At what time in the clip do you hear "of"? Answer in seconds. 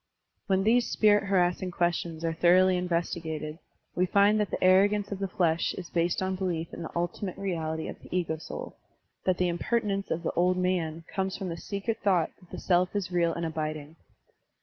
5.11-5.19, 7.87-8.01, 10.09-10.23